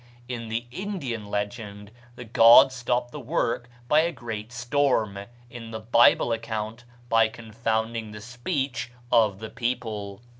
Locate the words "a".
3.99-4.11